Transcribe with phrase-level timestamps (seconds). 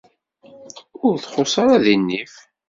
[1.05, 2.33] Ur txuṣ ara di nnif.